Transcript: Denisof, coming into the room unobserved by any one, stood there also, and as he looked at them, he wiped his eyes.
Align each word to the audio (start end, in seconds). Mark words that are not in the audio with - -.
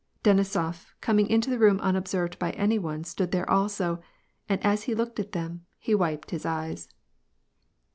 Denisof, 0.23 0.93
coming 0.99 1.27
into 1.27 1.51
the 1.51 1.59
room 1.59 1.79
unobserved 1.79 2.39
by 2.39 2.49
any 2.53 2.79
one, 2.79 3.03
stood 3.03 3.29
there 3.29 3.47
also, 3.47 4.01
and 4.49 4.59
as 4.65 4.85
he 4.85 4.95
looked 4.95 5.19
at 5.19 5.31
them, 5.33 5.63
he 5.77 5.93
wiped 5.93 6.31
his 6.31 6.43
eyes. 6.43 6.87